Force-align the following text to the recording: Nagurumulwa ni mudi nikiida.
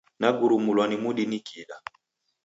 Nagurumulwa 0.19 0.83
ni 0.87 0.97
mudi 1.03 1.23
nikiida. 1.29 1.75